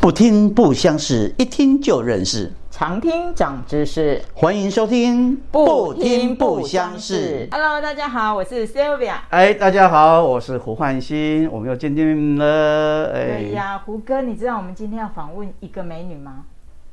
[0.00, 2.50] 不听不相识，一听就认识。
[2.70, 7.46] 常听长知识，欢迎收听不听不相识。
[7.50, 9.16] Hello，大家好，我是 Sylvia。
[9.28, 13.12] 哎，大家好，我是胡焕新，我们又见面了。
[13.14, 16.44] 哎对呀，胡哥，你知道我们今天要访问一个美女吗？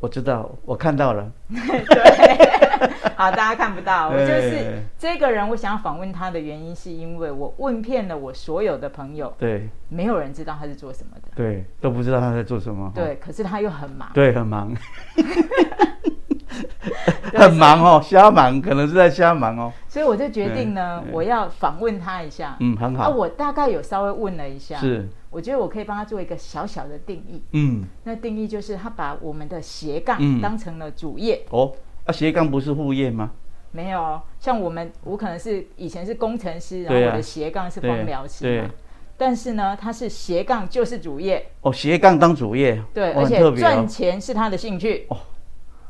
[0.01, 1.31] 我知道，我看到了。
[1.47, 2.66] 对，
[3.15, 5.47] 好，大家看不到，我就是这个人。
[5.49, 12.91] 我想要访问他的原因，是因为我问遍了我所有的朋友，对，没有人知道他是做什么的，对，都不知道他在做什么。
[12.93, 14.75] 对，可是他又很忙，对，很忙。
[17.33, 19.71] 很忙哦，瞎忙，可能是在瞎忙哦。
[19.87, 22.55] 所以我就决定呢，我要访问他一下。
[22.59, 23.03] 嗯，很好。
[23.03, 27.43] 啊，我大概有稍微问了一下，是，我觉得我可以帮他做一个小小的定义。
[27.51, 31.45] 嗯，那定义就是他把我们的斜杠当成了主业。
[31.49, 31.71] 哦，
[32.07, 33.31] 啊，斜杠不是副业吗？
[33.71, 38.69] 没有，像我们，我可能是以前是工程师，然后我的斜杠是光疗师嘛。
[39.17, 41.45] 但是呢，他是斜杠就是主业。
[41.61, 42.81] 哦，斜杠当主业。
[42.93, 45.05] 对，而且赚钱是他的兴趣。
[45.09, 45.17] 哦。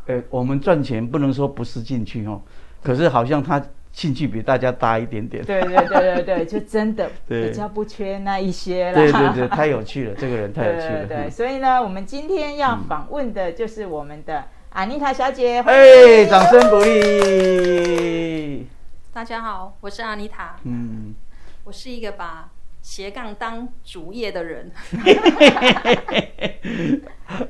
[0.07, 2.41] 哎，我们赚钱不能说不是进去哦，
[2.82, 5.43] 可是好像他兴趣比大家大一点点。
[5.43, 8.93] 对对对对对， 就真的比较不缺那一些了。
[8.93, 11.05] 对对对，太有趣了，这个人太有趣了。
[11.05, 15.62] 对，所以呢，我们今天要访问的就是我们的安妮塔小姐。
[15.62, 18.65] 哎，掌声鼓励！
[19.12, 20.55] 大家好，我是安妮塔。
[20.63, 21.15] 嗯，
[21.63, 22.49] 我是一个把。
[22.79, 24.71] 斜杠当主业的人，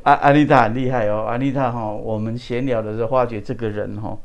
[0.01, 4.17] 阿安妮塔很厉害哦，安妮塔哈，我们闲聊的时候发觉这个人哈，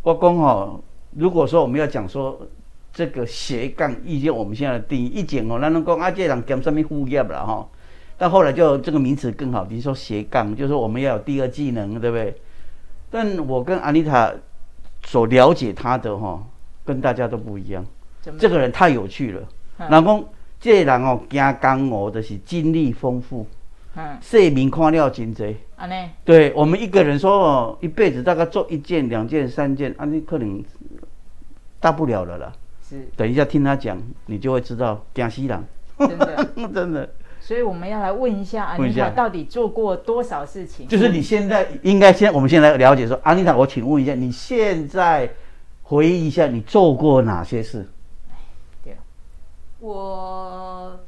[0.00, 2.40] 我讲哈，如果说我们要讲说
[2.90, 7.68] 这个斜杠，意见我们现在的定义，一讲哦，那能讲阿这人兼什么副业了哈？
[8.22, 12.32] 但后来就这个名词更好，比如说斜杠，就是说我们要有第二技能，对不对？
[13.10, 14.32] 但我跟安妮塔
[15.02, 16.40] 所了解他的哈，
[16.84, 17.84] 跟大家都不一样，
[18.38, 19.40] 这个人太有趣了。
[19.76, 20.24] 人讲，
[20.60, 23.44] 这人哦，行江湖就是经历丰富，
[23.96, 25.44] 嗯，世面看了真多。
[25.74, 30.62] 安尼，对我们一个人说哦，一辈子大概做一件、两件、三件，安尼可能
[31.80, 32.52] 大不了了啦。
[32.88, 35.64] 是，等一下听他讲，你就会知道江西人。
[35.98, 37.10] 真的， 真的。
[37.42, 40.86] 所以我们要来问一下安妮塔，到底做过多少事情？
[40.86, 45.28] 就是你现在应该先，我们先来了解说，安妮塔，我请问一下，你现在
[45.82, 47.88] 回忆一下，你做过哪些事？
[48.84, 48.96] 对
[49.80, 51.00] 我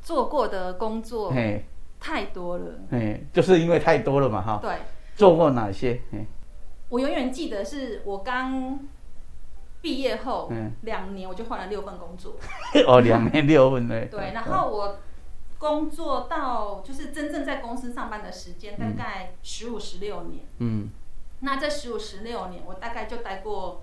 [0.00, 1.30] 做过的工作
[2.00, 4.58] 太多了，哎，就是因为太多了嘛，哈。
[4.62, 4.70] 对。
[5.14, 6.00] 做过哪些？
[6.88, 8.80] 我永远记得是我刚
[9.80, 10.50] 毕业后
[10.80, 12.34] 两年，我就换了六份工作。
[12.88, 13.94] 哦，两年六份呢？
[14.10, 14.96] 对，然后我
[15.64, 20.44] 工作到就是真正在公司上班的时间大概十五十六年。
[20.58, 20.90] 嗯。
[21.40, 23.82] 那这十五十六年，我大概就待过。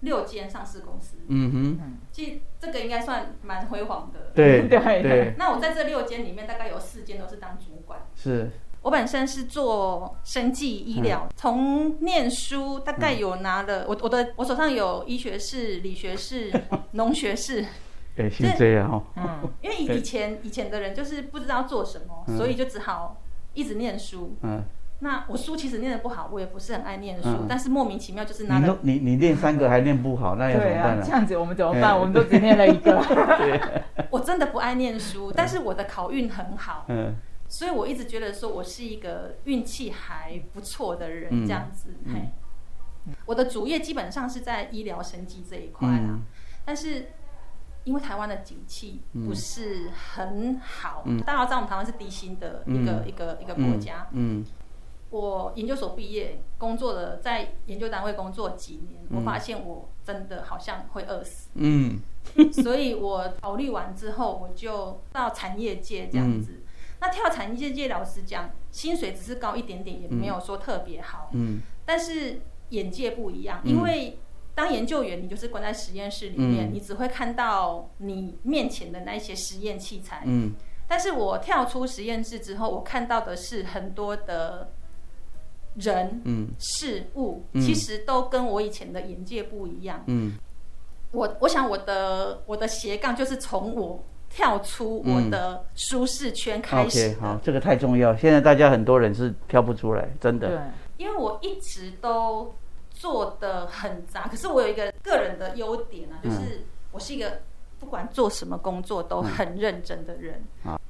[0.00, 4.32] 六间上市公司，嗯哼，其实这个应该算蛮辉煌的。
[4.34, 5.34] 对 对对。
[5.38, 8.00] 那我在这六间里面，大概有四间都是当主管。
[8.14, 8.50] 是。
[8.82, 16.52] 我本身是做生技医疗，从念书大概有拿了，我我的我手上有医学士、理学士、
[16.92, 17.64] 农学士。
[18.16, 19.02] 哎，是这样哦。
[19.16, 23.20] 嗯，因为以以前以前的人就是不知道做什么，所以就只好
[23.52, 24.36] 一直念书。
[24.42, 24.62] 嗯。
[25.00, 28.58] 那我书其实念的不好，我也不是很爱念书，但是莫名其妙就是拿。
[28.58, 31.02] 你你你念三个还念不好，那要怎么办呢？
[31.04, 31.98] 这样子我们怎么办？
[31.98, 33.02] 我们都只念了一个。
[34.08, 37.16] 我真的不爱念书，但是我的考运很好，嗯，
[37.48, 41.90] 所以我一直觉得说我是一个运气还不错的人，这样子。
[42.06, 42.30] 嘿，
[43.26, 46.20] 我的主业基本上是在医疗生计这一块啦，
[46.64, 47.08] 但是
[47.84, 54.44] 因为台湾的景气不是很好，大家知道我们台湾是低薪的一个一个一个国家，嗯。
[55.10, 61.50] 我研究所毕业，工作了在研究单位工作几年，我发现我真的好像会饿死。
[61.54, 62.00] 嗯，
[62.52, 66.64] 所以我考虑完之后，我就到产业界这样子。
[67.00, 71.30] 那跳产业界，老实讲，薪水只是高一点点，也没有说特别好。
[71.32, 72.40] 嗯，但是
[72.70, 74.18] 眼界不一样，因为
[74.54, 80.22] 当研究员，你就是关在实验室里面，你只会看到你面前的那些实验器材。
[80.24, 80.52] 嗯，
[80.88, 84.70] 但是我跳出实验室之后，我看到的是很多的。
[85.76, 90.04] 人、嗯，事物，其实都跟我以前的眼界不一样。
[90.06, 90.38] 嗯，
[91.10, 97.08] 我我想我的我的斜杠就是从我跳出我的舒适圈开始。
[97.08, 98.16] OK，好，这个太重要。
[98.16, 100.46] 现在大家很多人是跳不出来，真的。
[100.46, 100.58] 对，
[100.96, 102.54] 因为我一直都
[103.04, 107.42] 做的很杂，可是我有一个个人的优点啊，就是我是一个
[107.78, 110.42] 不管做什么工作都很认真的人。
[110.64, 110.80] 啊，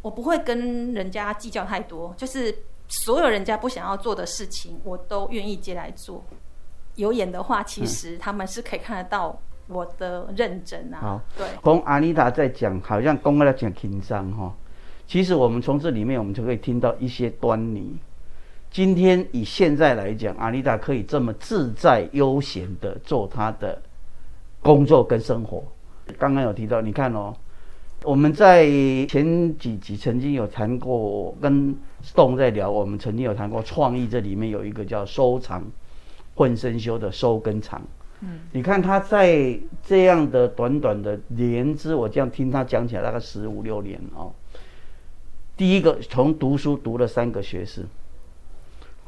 [0.00, 2.64] 我不会跟人家计较太多，就是。
[2.90, 6.24] 所有人家不想要做的事情，我都愿意接来做。
[6.94, 10.98] 有眼的话，其实他们是可以看得到我的认真啊。
[10.98, 11.46] 好，对。
[11.62, 14.56] 讲阿妮达在讲，好像讲了讲轻松哈。
[15.06, 17.98] 其实我们从这里面，我们就可以听到一些端倪。
[18.70, 23.80] 今天以现在来讲，阿丽达可以这么自在悠闲的做她的
[24.60, 25.64] 工作跟生活。
[26.18, 27.34] 刚刚有提到，你看哦，
[28.04, 28.66] 我们在
[29.06, 31.74] 前几集曾经有谈过，跟
[32.04, 35.64] Stone 在聊，我们曾经有谈过创意，这里面有一个叫收藏
[36.34, 37.82] 混身修的收跟藏。
[38.20, 44.32] 嗯，你看他在这样的短短的年资，我这样听他讲起来，大概十五六年哦。
[45.56, 47.84] 第一个从读书读了三个学士，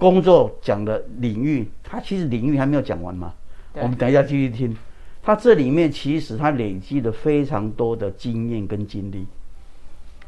[0.00, 3.34] 工作讲的领域，他其实领域还没有讲完嘛。
[3.74, 4.74] 我们等一下继续听。
[5.22, 9.26] 他这里面其实他累积了非常多的经验跟经历，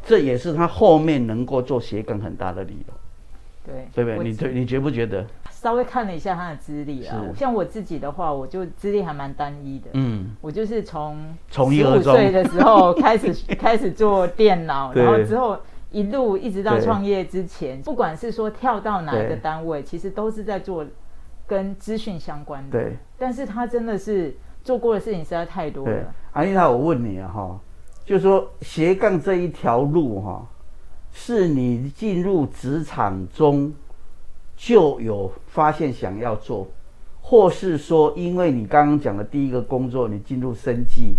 [0.04, 2.94] 这也是他后面能够做斜杠很大的理由。
[3.64, 4.30] 对，对不对？
[4.30, 5.26] 你对，你觉不觉得？
[5.50, 9.86] 稍微看了一下他的资历啊，像我自己的话，我就资历还蛮单一的。
[9.94, 11.16] 嗯，我就是从
[11.50, 15.58] 十五岁的时候开始 开始做电脑，然后之后。
[15.92, 20.84] 一路一直到创业之前，不管是说跳到哪一个单位，其实都是在做
[21.46, 22.78] 跟资讯相关的。
[22.78, 24.34] 对，但是他真的是
[24.64, 26.14] 做过的事情实在太多了。
[26.32, 27.60] 安妮塔，我问你啊，哈，
[28.04, 30.46] 就是说斜杠这一条路哈，
[31.12, 33.72] 是你进入职场中
[34.56, 36.66] 就有发现想要做，
[37.20, 41.16] 或是说因为你刚刚讲的第一个工作，你进入生计。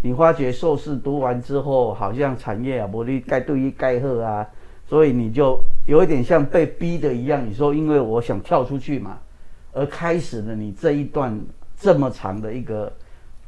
[0.00, 4.46] 你发觉硕士读完之后，好像产业啊，不利该对于盖贺啊，
[4.86, 7.44] 所以你就有一点像被逼的一样。
[7.44, 9.18] 你说，因为我想跳出去嘛，
[9.72, 11.40] 而开始了你这一段
[11.76, 12.92] 这么长的一个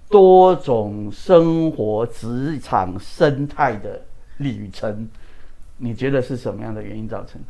[0.08, 4.02] 多种生活、职场生态的
[4.38, 5.08] 旅程，
[5.76, 7.40] 你觉得是什么样的原因造成？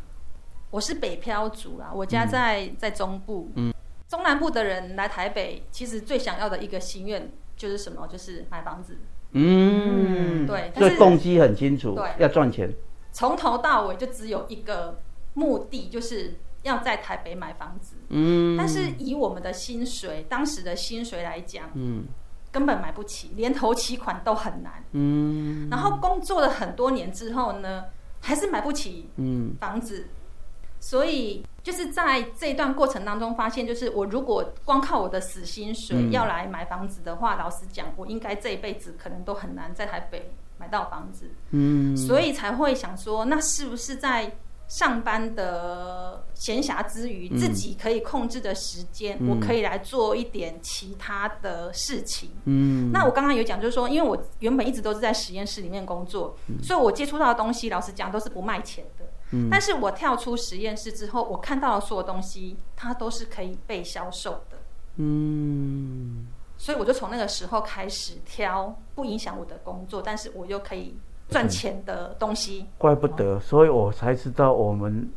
[0.69, 3.73] 我是北漂族啊，我家在在中部，嗯，
[4.07, 7.27] 中南部的人来台北，其实最想要的一个心愿。
[7.61, 8.07] 就是什么？
[8.07, 8.97] 就是买房子。
[9.33, 12.73] 嗯，对，所以动机很清楚，对，要赚钱。
[13.11, 14.99] 从头到尾就只有一个
[15.35, 17.97] 目的，就是要在台北买房子。
[18.09, 22.05] 嗯，但是以我们的薪水，当时的薪水来讲，嗯，
[22.51, 24.83] 根本买不起，连头期款都很难。
[24.93, 27.85] 嗯，然后工作了很多年之后呢，
[28.21, 30.07] 还是买不起嗯房子，
[30.81, 31.45] 所以。
[31.63, 41.29] 就是在这一段过程当中，发现就是我如果光靠我的死薪水要来买房子的话，老实讲，我应该这一辈子可能都很难在台北买到房子。
[41.51, 44.35] 嗯，所以才会想说，那是不是在
[44.67, 52.31] 上班的闲暇之余，自己可以控制的时间，我可以来做一点其他的事情？
[52.45, 59.05] 嗯，那我刚刚有讲，就是说，因为我原本一直都是在实验室里面工作，所以我接触到的东西，老实讲都是不卖钱的。
[59.49, 64.57] 但是我跳出实验室之后，我看到的所有东西，它都是可以被销售的。
[64.97, 70.97] 嗯，所以我就从那个时候开始挑不影响我的工作，但是我又可以
[71.29, 72.67] 赚钱的东西。
[72.77, 75.09] 怪不得，所以我才知道我们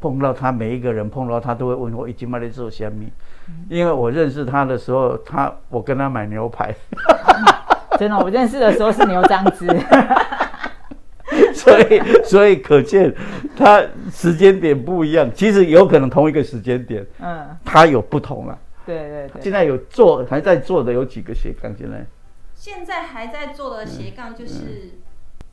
[0.00, 3.10] 碰到他，每一个人碰到他都会问我已经买了做虾米，
[3.70, 6.74] 因为我认识他的时候，他我跟他买牛排。
[7.98, 9.66] 真的，我认识的时候是牛樟汁。
[11.64, 13.14] 所以，所以可见，
[13.56, 13.82] 它
[14.12, 15.30] 时间点不一样。
[15.34, 18.58] 其实有可能同一个时间点，嗯，它有不同啊。
[18.84, 19.42] 对对对。
[19.42, 21.74] 现在有做还在做的有几个斜杠？
[21.74, 22.06] 进来
[22.54, 24.98] 现在还在做的斜杠就是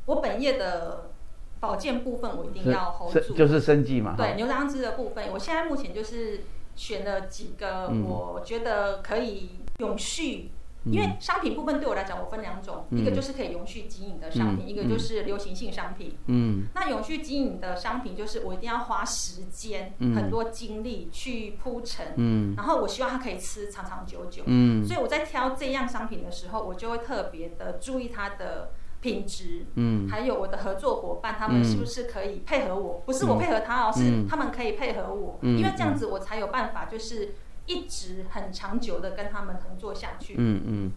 [0.05, 1.11] 我本业的
[1.59, 4.15] 保健部分，我一定要 hold 住，就是生计嘛。
[4.17, 6.41] 对牛樟芝的部分，我现在目前就是
[6.75, 10.51] 选了几个，我觉得可以永续。
[10.85, 16.17] 因为商品部分对我来讲，我分两种，一个就是可以永续经营的商品，一个就是流行性商品。
[16.25, 24.41] 嗯，那永续经营的商品就是我一定要花时间、很多精力去铺陈，嗯，然后我希望它可以吃长长久久。
[24.47, 28.71] 嗯，所以我在挑这样商品的时候，我就会特别的注意它的
[29.01, 37.35] 品质，嗯，还有我的合作伙伴他们是不是可以配合我，不是我配合他哦，是他们可以配合我，因为这样子我才有办法就是。
[37.71, 40.35] 一直很长久的跟他们合作下去。
[40.37, 40.91] 嗯嗯。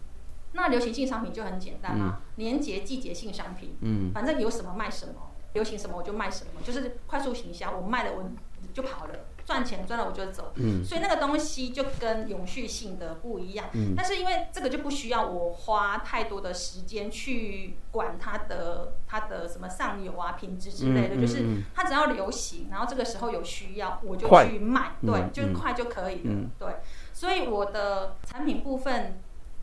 [0.51, 3.77] 那流行性商品就很简单嘛，年节季节性商品。
[3.79, 4.11] 嗯。
[4.13, 8.29] 反正有什么卖什么，流行什么我就卖什么，就是快速行销，我卖了我
[8.73, 9.13] 就跑了。
[9.45, 26.77] 赚钱赚了我就走，嗯，所以那个东西就跟永续性的不一样，嗯，但是因为这个就不需要我花太多的时间去管它的它的什么上游啊品质之类的，就是它只要流行，然后这个时候有需要我就去卖，对，就快就可以了，对，
[27.13, 29.19] 所以我的产品部分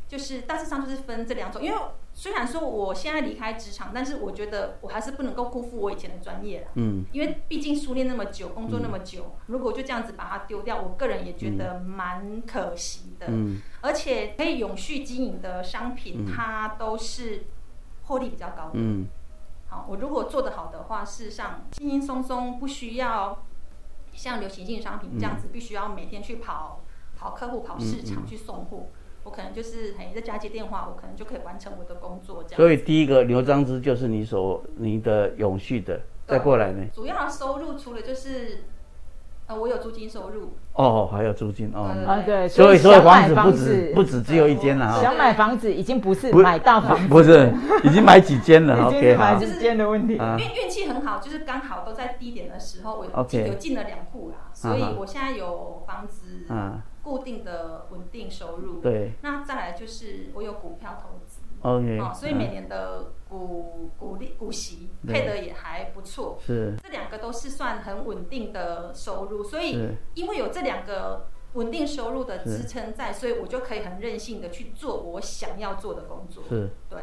[0.06, 1.78] 就是大致上就是分这两种，因为。
[2.14, 6.68] 虽然说我现在离开职场，但是我觉得我还是不能够辜负我以前的专业了。
[6.74, 13.26] 嗯，因为毕竟熟练那么久，工作那么久，如果就这样子把它丢掉，我个人也觉得蛮可惜的。
[13.28, 17.44] 嗯，而且可以永续经营的商品，它都是
[18.04, 18.72] 获利比较高的。
[18.74, 19.06] 嗯，
[19.68, 23.42] 好，我如果做得好的话，事实上轻轻松松，不需要
[24.12, 26.84] 像流行性商品这样子，必须要每天去跑
[27.16, 28.88] 跑客户、跑市场去送货。
[29.24, 32.42] 我可能就是嘿在家接电话，我可能就可以完成我的工作。
[32.44, 32.56] 这样。
[32.56, 36.84] 所以第一个牛樟芝就是你所你的永续的，再过来呢？
[36.92, 38.64] 主要的收入除了就是。
[39.54, 47.52] 我有租金收入哦，还有租金哦啊对，所以所以房子不止不止只有一间了想买房子已经不是买到房子，不是
[47.84, 50.14] 已经买几间了， 已经买几间的问题。
[50.14, 56.46] 因为运气很好，就是刚好都在低点的时候，我有进了两户啦，所以我现在有房子
[57.02, 58.80] 固定的稳定收入。
[58.80, 61.40] 对，那再来就是我有股票投资。
[61.62, 66.74] OK，哦，所以每年的股股利股息配的也还不错，是。
[66.82, 76.98] 这两个都是算很稳定的收入，所以因为有这两个稳定收入的支撑在，所以我就可以很任性的去做我想要做的工作，是，对，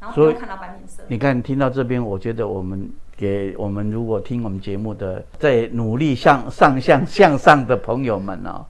[0.00, 1.02] 然后不用看到白脸色。
[1.08, 8.64] 你看听到这边，我觉得我们给我们如果听我们节目的在努力向上向向上的朋友们哦，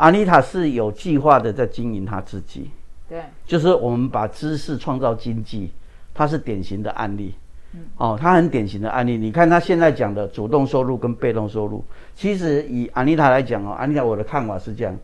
[0.00, 2.70] 阿妮塔是有计划的在经营他自己。
[3.06, 5.70] 对，就是我们把知识创造经济，
[6.14, 7.34] 它是典型的案例。
[7.74, 9.18] 嗯，哦，它很典型的案例。
[9.18, 14.96] 你看他现在讲的主动收入跟被动收入，其实以安妮塔来讲哦，安妮塔我的看法是这样：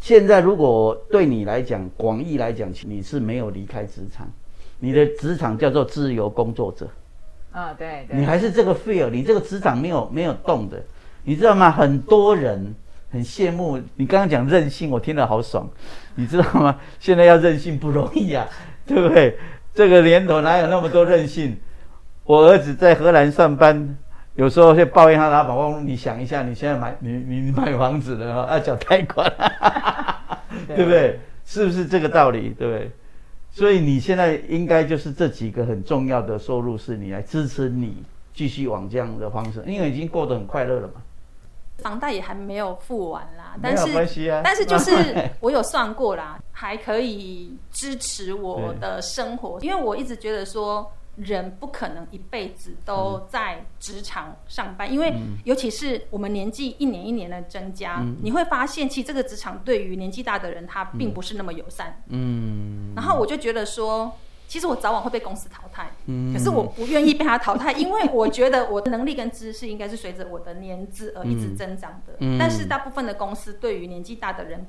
[0.00, 4.26] 现在如果对你来讲，广义来讲，你是没有离开职场，
[4.78, 6.88] 你的职场叫做自由工作者。
[7.52, 10.82] 啊，对，你还是这个 feel，你这个职场没有没有动的，
[11.24, 11.70] 你知道吗？
[11.70, 12.74] 很多人。
[13.14, 15.70] 很羡慕你刚刚讲任性，我听了好爽，
[16.16, 16.76] 你知道吗？
[16.98, 18.44] 现在要任性不容易啊，
[18.84, 19.38] 对不对？
[19.72, 21.56] 这个年头哪有那么多任性？
[22.24, 23.96] 我儿子在荷兰上班，
[24.34, 25.56] 有时候会抱怨他老板。
[25.56, 29.32] 我你想一下，你现在买你你买房子了，要缴贷款，
[30.66, 31.20] 对不对？
[31.44, 32.52] 是不是这个道理？
[32.58, 32.90] 对不对？
[33.52, 38.02] 所以你现在应该就是这几个很重要的收入，是你来支持你
[38.32, 40.94] 继续往这样的方式，因为已经过得很快乐了嘛。
[41.78, 55.12] 房贷也还没有付完啦，但是啊，但是就是 我有算过啦，还可以支持我的生活，因为我一直觉得说人不可能一辈子都在职场上班，因为
[55.44, 64.12] 尤其是我们年纪一年一年的增加，你会发现其实这个职场对于年纪大的人他并不是那么友善，嗯，然后我就觉得说。
[64.54, 65.90] 其实我早晚会被公司淘汰，
[66.32, 72.14] 可是我不愿意被他淘汰， 因为我觉得我的能力跟知识应该是随着我的年资而一直增长的。
[72.38, 74.64] 但是大部分的公司对于年纪大的人，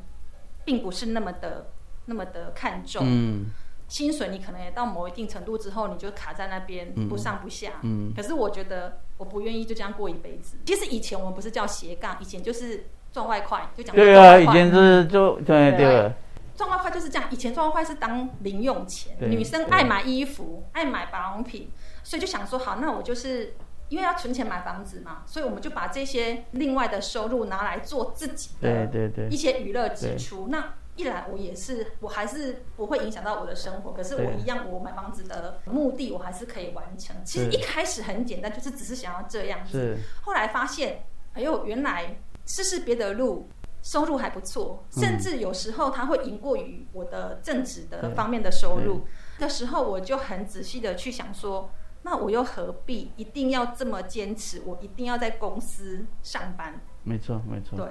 [0.63, 1.67] 并不是那么的
[2.05, 3.03] 那么的看重。
[3.05, 3.45] 嗯
[3.87, 7.73] 薪水你可能也到某一定程度之后，你就卡在那边不上不下。
[7.83, 10.57] 嗯可是我觉得我不愿意就这样过一辈子。
[10.65, 16.11] 其实以前我们不是叫斜杠，以前就是赚外快，就讲对啊，以前是就对对。
[16.55, 21.69] 赚外快就是这样，以前赚外快是当零用钱，女生爱买衣服，爱买保养品，
[22.03, 23.53] 所以就想说好，那我就是
[23.89, 30.47] 因为要存钱买房子嘛，所以我们就把这些另外的收入拿来做自己的对对一些娱乐支出。
[30.49, 37.13] 那一来我也是，我还是不会影响到我的生活，可是我一样，我买房子的目的我还是可以完成。
[37.25, 43.45] 其实一开始很简单，就是只是想要这样子，后来发现，哎呦，原来试试别的路。
[43.85, 49.05] 收入还不错，甚至有时候它会赢过于我的正职的方面的收入
[49.37, 51.69] 那时候，我就很仔细的去想说，
[52.01, 54.63] 那我又何必一定要这么坚持？
[54.65, 56.81] 我一定要在公司上班？
[57.03, 57.77] 没错，没错。
[57.77, 57.87] 对，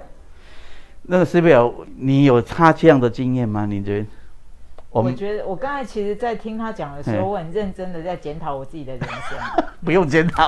[1.03, 3.65] 那个 C L，你有他这样的经验吗？
[3.65, 4.07] 你觉得？
[5.01, 9.37] 我觉得我刚才其实，在听他讲的时候，我很认真的在检讨我自己的人生。
[9.83, 10.47] 不用检讨，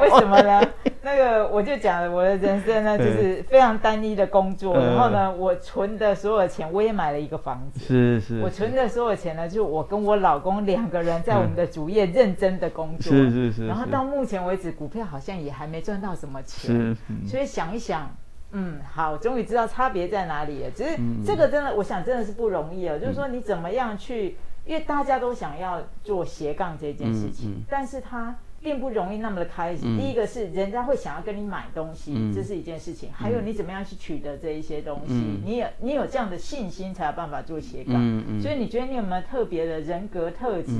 [0.00, 0.60] 为什么呢？
[1.02, 4.74] 那个我就讲了，我的人生呢，就是非常单一的工作。
[4.76, 7.80] 然后呢，我存的所有钱，我也买了一个房子。
[7.80, 8.40] 是是。
[8.42, 13.12] 我存的所有钱呢，就我跟我老公两个人在我们的主业认真的工作。
[13.12, 13.66] 是是是。
[13.66, 16.74] 然后到目前为止，股票好像也还没赚到什么钱。
[16.74, 16.96] 是。
[17.28, 18.10] 所以想一想。
[18.54, 20.70] 嗯，好，终于知道差别在哪里了。
[20.70, 20.96] 只是
[21.26, 22.98] 这个真的，我想真的是不容易哦。
[22.98, 24.36] 就是说，你怎么样去？
[24.66, 29.82] 因为大家都想要做斜杠这件事情，但是它并不容易那么的开始。
[29.82, 33.10] 第一个是人家会想要跟你买东西，这是一件事情。
[33.12, 35.12] 还有你怎么样去取得这一些东西？
[35.44, 37.94] 你有你有这样的信心，才有办法做斜杠。
[38.40, 40.72] 所以你觉得你有没有特别的人格特质，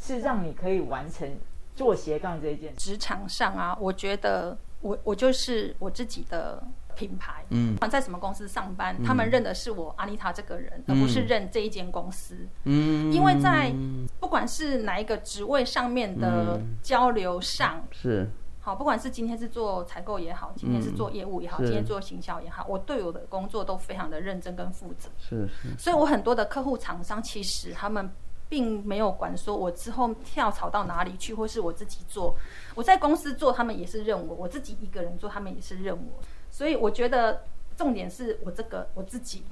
[0.00, 1.28] 是让你可以完成
[1.74, 2.74] 做斜杠这一件？
[2.76, 6.62] 职场上啊，我觉得我我就是我自己的。
[6.96, 12.34] 品牌，嗯，不管在什么公司上班，他们认的是我阿妮塔这个人，而不是认这一间公司。
[12.64, 13.72] 嗯，因为在
[14.18, 25.08] 不管是哪一个职位上面的交流上，是好，不管是今天是做采购也好，今天是做业务也好，今天做行销也好，我对我的工作都非常的认真跟负责。
[25.18, 28.10] 是是，所以我很多的客户厂商其实他们
[28.48, 32.36] 并没有管说我之后跳槽到哪里去，或是我自己做。
[32.74, 36.22] 我在公司做，他们也是认我；我自己一个人做，他们也是认我。
[36.56, 37.42] 所以我觉得
[37.76, 39.42] 重点是我这个我自己，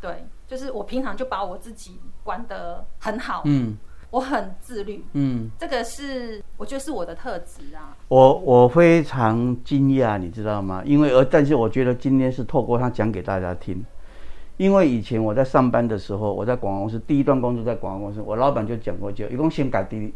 [0.00, 3.42] 对，就是我平常就把我自己管得很好。
[3.44, 3.78] 嗯。
[4.10, 7.96] 我很自律，嗯，这个是我觉得是我的特质啊。
[8.08, 10.82] 我我非常惊讶，你知道吗？
[10.84, 13.84] 因为而但是我觉得今天是透过他讲给大家听。
[14.56, 20.12] 因为以前我在上班的时候，我在广告公司第一段工作在广告公司，我老板就讲过，就一共先改第，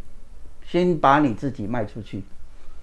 [0.66, 2.24] 先把你自己卖出去。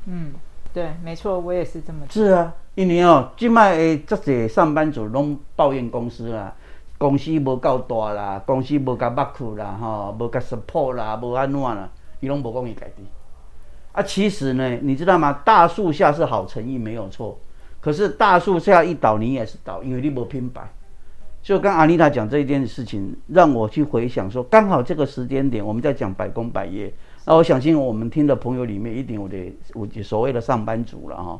[0.05, 0.31] 嗯，
[0.73, 1.99] 对，没错，我也是这么。
[2.09, 6.55] 是啊，因为哦，今卖这些上班族拢抱怨公司啊。
[6.97, 13.03] 公司无够大啦，公司无甲擘库啦，吼，无甲 support 啦，无安怎啦，伊拢无讲伊家己。
[13.91, 15.41] 啊，其实呢，你知道吗？
[15.43, 17.39] 大树下是好诚意没有错，
[17.79, 20.61] 可是大树下一倒，你也是倒，因为你无拼白。
[21.41, 26.93] 就跟阿丽塔讲这一件事情，让我去回想说，刚好这个时间点，我们在讲百工百业。
[27.25, 29.37] 那我相信我们听的朋友里面，一定有的
[29.73, 31.39] 有所谓的上班族了哈，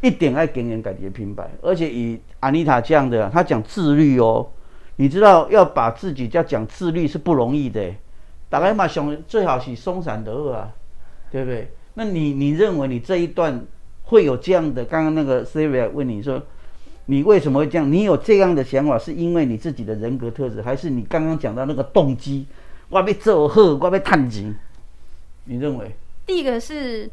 [0.00, 4.46] 一点爱给人感觉平白，而且以阿丽塔这样的，他讲自律哦。
[5.00, 7.94] 你知道要把自己叫讲自律是不容易的，
[8.48, 10.74] 大概嘛想最好是松散的二啊，
[11.30, 11.70] 对不对？
[11.94, 13.64] 那你你认为你这一段
[14.02, 14.84] 会有这样的？
[14.84, 16.42] 刚刚那个 Siri 问你说，
[17.06, 17.90] 你为什么会这样？
[17.90, 22.46] 你有这样的想法，是因为你自己的人格特质，还是你刚刚讲到那个动机？
[22.88, 24.52] 我被做好，我被探钱。
[25.48, 25.96] 你认为？
[26.26, 27.10] 第一个是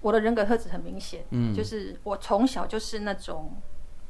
[0.00, 3.50] 我的人格特质很明显，嗯，就是我从小就是那种。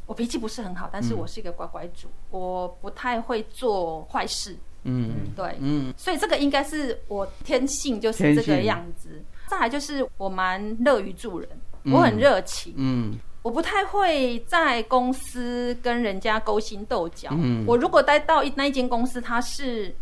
[0.05, 4.57] 我脾气不是很好，但是我是一个乖乖主，我不太会做坏事。
[4.83, 9.23] 嗯，对，嗯，所以这个应该是我天性就是这个样子。
[9.47, 11.49] 再来就是我蛮乐于助人，
[11.85, 12.75] 我很热情。
[12.77, 17.29] 嗯，我不太会在公司跟人家勾心斗角。
[17.33, 19.95] 嗯，我如果待到一那一间公司，它是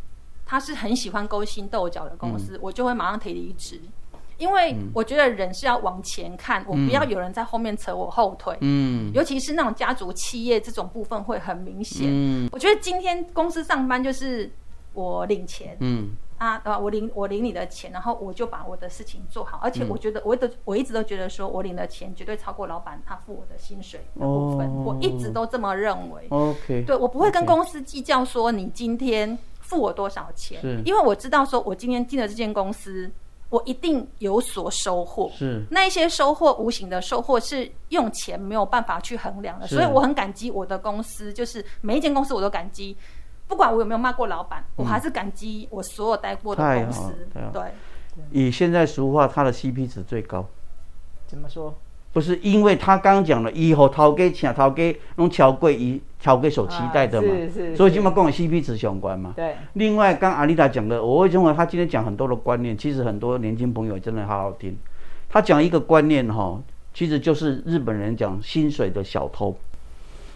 [0.50, 3.80] 他是很喜欢勾心斗角的公司，我就会马上提离职。
[4.36, 8.58] 因为我觉得人是要往前看，我不要有人在后面扯我后腿。
[8.60, 12.08] 嗯，尤其是那种家族企业这种部分会很明显。
[12.10, 14.50] 嗯，我觉得今天公司上班就是
[14.92, 15.76] 我领钱。
[15.78, 16.08] 嗯，
[16.38, 16.76] 啊，对吧？
[16.76, 19.60] 我领我领你的钱，然后我就把我的事情做好。
[19.62, 24.68] 而且我觉得，我都我一直都觉得说，我领的钱绝对超过老板他付我的薪水的部分。
[24.84, 26.26] 我一直都这么认为。
[26.30, 29.38] OK，对我不会跟公司计较说你今天
[29.70, 33.10] 付我多少钱，因为我知道说我今天进了这间公司。
[33.48, 42.96] 我一定有所收获，是那一些收获，无形的收获是用钱没有办法去衡量的，所以我很感激我的公司，就是每一间公司我都感激，
[43.48, 47.12] 不管我有没有骂过老板，我还是感激我所有待过的公司。
[47.52, 47.74] 对，
[48.30, 50.46] 以现在俗话，它的 CP 值最高。
[51.26, 51.74] 怎么说？
[52.12, 59.32] 不是因为他刚刚讲了，以后掏给请掏给弄超贵，以超贵所期待的嘛，是是，所以起码跟我 CP 值相关嘛。
[59.36, 59.54] 对。
[59.74, 64.76] 另外，刚阿丽达讲的，我认为他今天讲很多的观念，其实很多年轻朋友真的好好听。
[65.28, 66.60] 他讲一个观念哈，
[66.92, 69.56] 其实就是日本人讲薪水的小偷。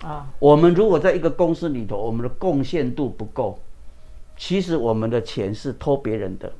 [0.02, 0.28] 啊。
[0.38, 3.58] 我们如果在一个公司里头，我们的贡献度不够，
[4.36, 6.52] 其实我们的钱是偷别人的。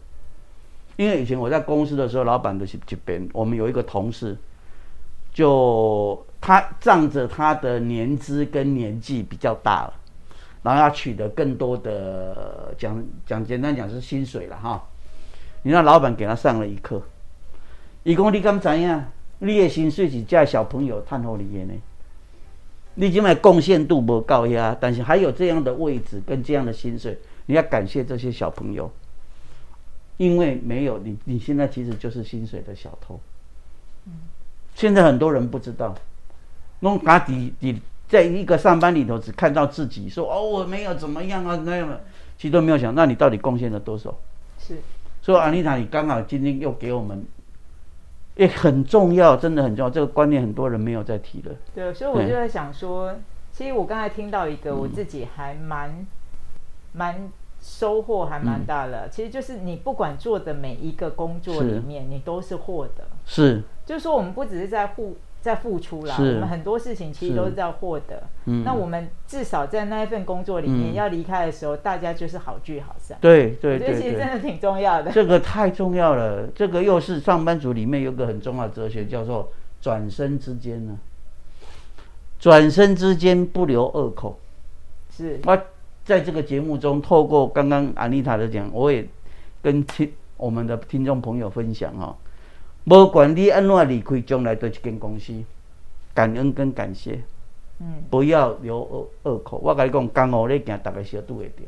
[0.97, 4.37] 因为以前我在公司的时候，老板都是这边，我们有一个同事。
[5.35, 9.95] 就他仗着他的年资跟年纪比较大了，
[10.63, 14.83] 然后要取得更多的讲讲简单讲是薪水了哈。
[15.63, 17.03] 你让老板给他上了一课，
[18.05, 19.05] 一共你敢怎样？
[19.41, 21.75] 你的薪水是叫小朋友探后你的呢？
[22.95, 28.89] 你今麦贡献度不高呀，但是还有这样的位置跟这样的薪水，你要感谢这些小朋友，
[30.17, 33.19] 因为没有你，你现在其实就是薪水的小偷。
[34.85, 34.87] 嗯。
[34.87, 35.95] 现在很多人不知道，
[36.81, 42.05] 弄他底底在一个上班里头只看到自己，说哦我没有怎么样啊那样的，
[42.37, 44.15] 其实都没有想，那你到底贡献了多少？
[44.59, 44.77] 是，
[45.23, 47.25] 所以安妮塔，你刚好今天又给我们，
[48.37, 51.55] 也很重要，真的很重要，这个观念很多人没有在提了。
[51.75, 53.15] 对，所以我就在想说，
[53.51, 56.07] 其实我刚才听到一个，我自己还蛮
[56.93, 57.31] 蛮
[57.67, 63.05] 收获还蛮大的，其实就是你不管做的每一个工作里面，你都是获得。
[63.25, 63.63] 是。
[63.87, 68.23] 就是说，我们不只是在付在付出啦，我们很多事情其实都是在获得。
[68.45, 73.17] 嗯，那我们至少在那一份工作里面要离开的时候，大家就是好聚好散。
[73.19, 75.11] 对对对，这其实真的挺重要的。
[75.11, 79.51] 这个太重要了，这个又是上班族里面有个很重要的哲学，叫做
[79.81, 80.99] 转身之间呢。
[82.39, 84.39] 转身之间不留恶口。
[85.11, 85.41] 是。
[85.45, 85.59] 我
[86.05, 89.07] 在这个节目中，透过刚刚安妮塔的讲，我也
[89.63, 92.15] 跟听我们的听众朋友分享哈。
[92.85, 95.33] 不管你安怎离开，将来对这间公司，
[96.13, 97.19] 感恩跟感谢，
[97.81, 99.59] 嗯，不要留恶恶口。
[99.63, 101.63] 我跟你讲，江湖咧行，大家小都会着。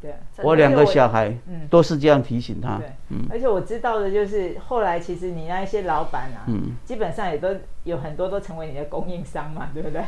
[0.00, 2.78] 对，我两个小孩，嗯，都是这样提醒他。
[2.78, 10.02] 对，嗯，而且我知道的就是，后来其实你那一些老板啊，嗯，基本上也都有很多都成为你的供应商嘛，对不对？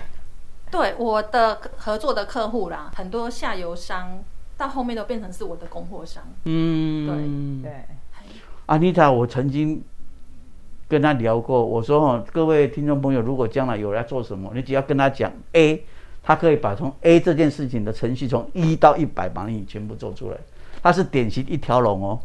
[0.71, 4.23] 对，我的合作的客户啦，很多下游商
[4.57, 6.23] 到后面都变成是我的供货商。
[6.45, 7.85] 嗯，对对。
[8.67, 9.83] 阿妮塔，我曾经
[10.89, 15.85] 跟他聊过，我说哈，各位听众朋友，如果将来有人要做什么，你只要跟他讲 A。
[16.29, 20.37] 他可以把从 A 这件事情的程序从一到一百把你全部做出来，
[20.83, 22.19] 他是典型一条龙哦，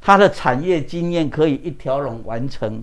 [0.00, 2.82] 他的产业经验可以一条龙完成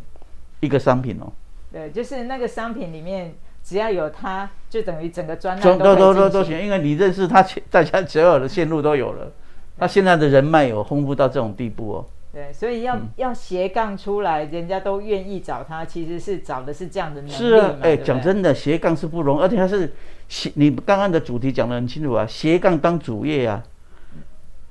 [0.60, 1.34] 一个商品哦。
[1.72, 3.34] 对，就是那个商品里面
[3.66, 9.32] 只要有他，就等于整个专栏都都都都行，因为你认识他，大家所有的线路都有了，
[9.80, 12.06] 他现在的人脉有丰富到这种地步哦。
[12.32, 19.92] 对，所以要要斜杠出来，人家都愿意找他，其实是找的是这样的能力是啊，哎，讲真的，斜杠是不容易，而且他是
[20.28, 23.64] 斜，你刚刚的主题讲的很清楚啊，斜杠当主业啊，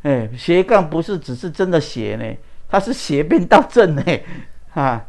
[0.02, 2.36] 哎，斜杠不是只是真的斜呢，
[2.68, 4.02] 它是斜变到正呢，
[4.70, 5.04] 哈。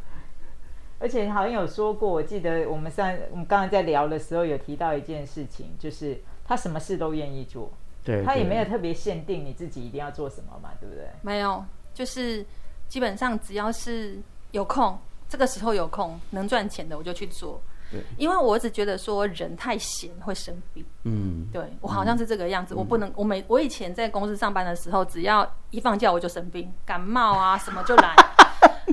[1.06, 7.72] 而且好像有说过，我记得我们上我们刚才在聊的时候有提到一件事情，就是他什么事都愿意做，
[8.04, 11.08] 对，他也没有特别限定你自己一定要做什么嘛，对不对？
[11.22, 11.64] 没有。
[11.94, 12.44] 就是
[12.88, 14.18] 基本上只要是
[14.50, 14.98] 有空，
[15.30, 17.62] 这个时候有空能赚钱的我就去做。
[17.92, 20.84] 对，因为我一直觉得说人太闲会生病。
[21.04, 28.35] 嗯，对我好像是这个样子，我不能，我每我以前在公司上班的时候，只要一放假我就生病，感冒啊什么就来。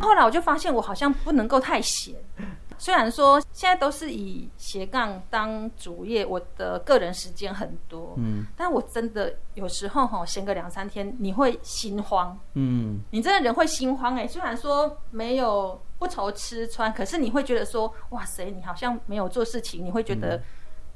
[0.00, 2.14] 后来我就发现我好像不能够太闲。
[2.78, 14.26] 虽然说现在都是以斜杠当主业，我的个人时间很多，嗯，但我真的有时候哈闲个两三天，你会心慌，嗯，你真的人会心慌哎。
[14.26, 20.42] 虽然说没有不愁吃穿，可是你会觉得说，哇塞，你好像没有做事情，你会觉得。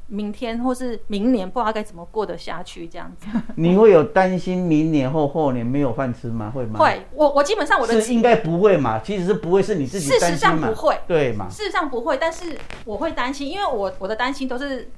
[0.09, 3.27] 明天或是明年不知道该怎么过得下去，这样子。
[3.57, 6.53] 你会有担心明年或后年没有饭吃吗？
[6.55, 6.79] 会吗？
[6.79, 11.49] 会，我我基本上我的是应该不会嘛，其实是不会，是你自己事实上不会，对嘛？
[11.51, 14.89] 事实上不会，但是我会担心，因为我我的担心都是，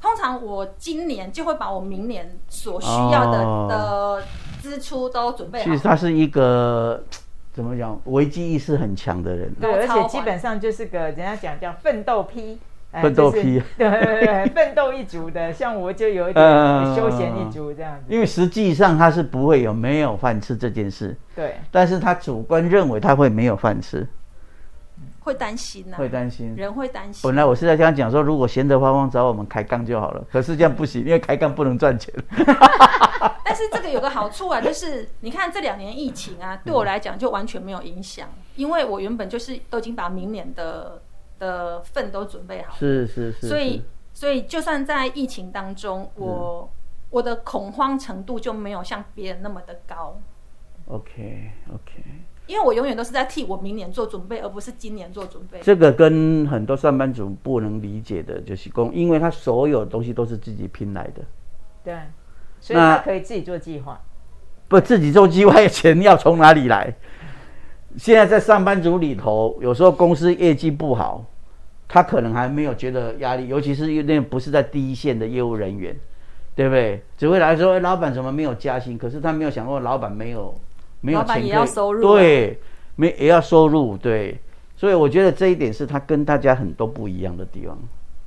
[0.00, 4.22] 通常我今年就会把我明年所需要的的
[4.62, 5.64] 支出都准备好。
[5.64, 7.02] 其实他是一个
[7.52, 12.60] 怎么讲，危机意识很强的人，对，而且基本上就是个人家讲叫奋斗批。
[13.02, 18.04] 奋斗批， 对对对，奋斗一族的， 像我就有一点休闲一族这样子。
[18.08, 21.56] 因为实际上他是不会有没有饭吃这件事，对。
[21.70, 24.06] 但是他主观认为他会没有饭吃，
[25.20, 27.28] 会担心呐，会担心，人会担心。
[27.28, 32.14] 本来我是在跟他讲说，如果闲得发慌找我们开杠就好了，可是这样不行，因为开杠不能赚钱。
[33.44, 41.00] 但是这个有个好处啊，就是你看这两年疫情啊，对我来讲就完全没有影响，因为我原本就是都已经把明年的。
[41.44, 43.82] 的份都准备好，是是是，所以
[44.14, 46.70] 所以就算在疫情当中，我
[47.10, 50.18] 我的恐慌程度就没有像别人那么的高。
[50.86, 52.02] OK OK，
[52.46, 55.60] 因为我永远都是在替我明年做准备，而不是今年做准备。
[55.60, 61.22] 这个跟很多上班族不能理解的就是工，因为他所有东西都是自己拼来的。
[61.82, 61.94] 对，
[62.60, 64.00] 所以他可以自己做计划。
[64.68, 66.94] 不，自己做计划，钱要从哪里来？
[67.96, 71.24] 现在在上班族里头，有时候公司业绩不好，
[71.94, 75.94] 他可能还没有觉得压力，尤其是那不是在第一线的业务人员，
[76.56, 77.00] 对不对？
[77.16, 78.98] 只会来说，老板怎么没有加薪？
[78.98, 80.52] 可是他没有想过，老板没有
[81.00, 82.58] 没有钱，也要收入，对，
[82.96, 84.36] 没也要收入，对。
[84.76, 87.78] 所以我觉得这一点是他跟大家很多不一样的地方。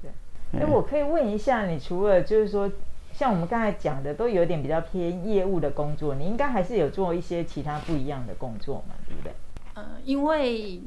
[0.02, 2.72] 对，哎，我可以问一下，你除了就是说，
[3.12, 9.34] 像我们刚才讲的，都有点比较偏业务的工作，你应该还是有做一些其他不一样的工作嘛，对不对？
[9.76, 10.80] 嗯，因为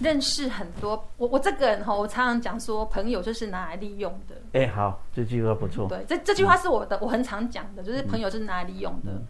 [0.00, 4.36] 认识很多，我我这个人哈，我常常讲说，朋友就是拿来利用的。
[4.52, 5.88] 哎，好，这句话不错。
[5.88, 9.20] 对，这这句话是我的，我很常讲的，就是朋友是拿来利用的。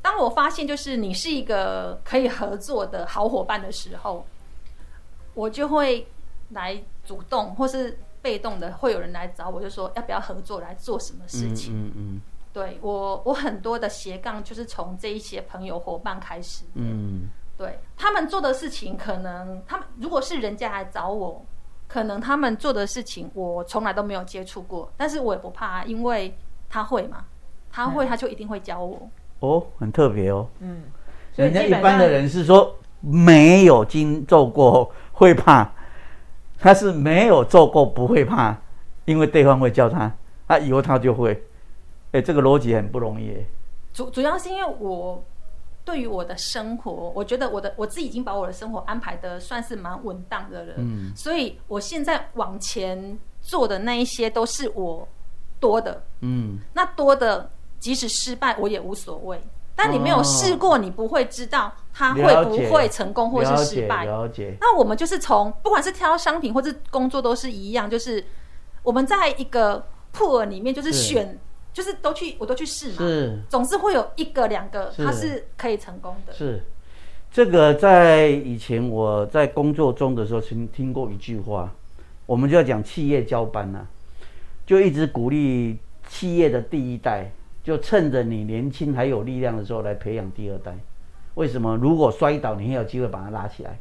[0.00, 4.24] 当我发现就是你是一个可以合作的好伙伴的时候，
[5.34, 6.06] 我就会
[6.50, 11.74] 来主动或是被动的，会有人来找我，就说要不要合作来做什么事情。
[11.74, 12.20] 嗯嗯。
[12.52, 16.64] 对我，我很多的斜杠就是从这一些朋友伙伴开始。
[16.74, 17.28] 嗯。
[17.56, 21.44] 对他们做的事情，可能他们如果是人家来找我，
[21.86, 26.36] 可能他们做的事情我从来都没有接触过，但是我也不怕，因为
[26.68, 27.24] 他会嘛，
[27.70, 29.08] 他会他就一定会教我。
[29.38, 30.48] 哦，很特别哦。
[30.58, 30.82] 嗯，
[31.36, 35.70] 人家一般的人是说没有经做过会怕，
[36.58, 38.56] 他是没有做过不会怕，
[39.04, 40.12] 因为对方会教他，
[40.48, 41.40] 他以后他就会。
[42.10, 43.36] 哎，这个逻辑很不容易。
[43.92, 45.22] 主主要是因为我。
[45.84, 55.06] 对于我的生活，我觉得我的我自己已经把我的生活安排的算是蛮稳当的了，嗯，所以我现在往前做的那一些都是我
[55.60, 59.40] 多的，嗯，那多的即使失败我也无所谓。
[59.76, 64.04] 但你没有试过，你不会知道它会不会成功或是失败。
[64.04, 64.56] 了解。
[64.60, 68.24] 那我们就是从不管是挑商品或是工作都是一样，就是
[68.84, 71.36] 我们在一个铺里面就是选，
[71.74, 76.32] 就是都去我都去试嘛，是总是会有一个两个它是可以成功的。
[76.32, 76.62] 是
[77.30, 81.70] 这个在以前我在工作中的时候曾听过一句话，
[82.24, 83.86] 我们就要讲企业交班呐，
[84.64, 85.76] 就一直鼓励
[86.08, 87.30] 企业的第一代。
[87.64, 90.76] 就趁着你年轻还有力量的时候来培养第二代，
[91.32, 91.74] 为什么？
[91.76, 93.80] 如果摔倒，你还有机会把它拉起来。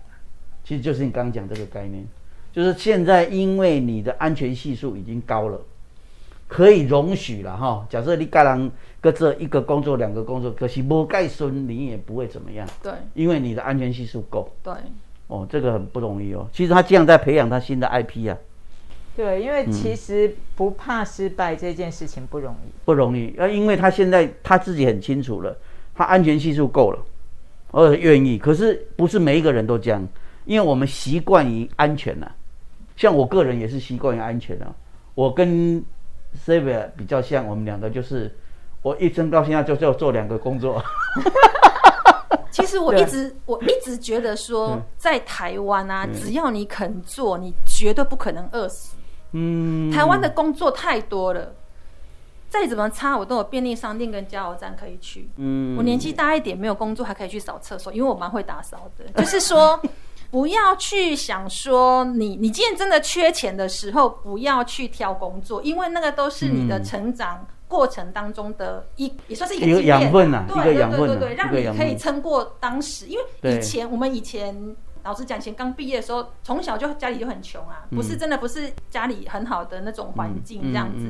[0.63, 2.07] 其实就是你刚刚讲这个概念，
[2.53, 5.59] 就是现在因为你的安全系数已经高了，
[6.47, 7.85] 可以容许了哈。
[7.89, 12.67] 假设你盖人搁这一个工作、两个工作，可惜不盖孙，你也不会怎么样。
[12.81, 14.49] 对，因为你的安全系数够。
[14.63, 14.73] 对，
[15.27, 16.47] 哦，这个很不容易哦。
[16.51, 18.37] 其实他这样在培养他新的 IP 啊。
[19.15, 23.33] 对，因为其实不怕失败这件事情不容易，不容易。
[23.37, 25.55] 呃，因为他现在他自己很清楚了，
[25.93, 26.99] 他安全系数够了，
[27.71, 28.39] 而且愿意。
[28.39, 30.07] 可是不是每一个人都这样，
[30.45, 32.35] 因为我们习惯于安全了。
[32.95, 34.73] 像我个人也是习惯于安全啊。
[35.13, 35.83] 我跟
[36.35, 38.35] s a v i r 比较像，我们两个就是
[38.81, 40.81] 我一生到现在就要做两个工作。
[42.51, 48.95] 其实我一直我一直觉得说，在台湾啊，只要你肯做，你绝对不可能饿死。
[49.31, 51.55] 嗯，台湾的工作太多了，
[52.49, 55.27] 再怎么差，我都有便利商店跟加油站可以去。
[55.37, 59.05] 嗯，我年纪大一点，没有工作还可以去扫厕所，因为我蛮会打扫的。
[59.19, 59.81] 就是说，
[60.33, 73.05] 不要去想说你你今天真的缺钱的时候，不要去挑工作，因为那个都是你的成长过程当中的一也算是一个养分啊，对对对对对，让你可以撑过当时。
[73.05, 74.75] 因为以前我们以前。
[75.05, 81.05] 老实讲，以前刚毕业的时候，从小就家里就很穷啊，不是真的不是家里很好的那种环境这样子。